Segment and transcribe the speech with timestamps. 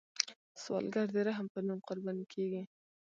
[0.61, 2.63] سوالګر د رحم په نوم قرباني کیږي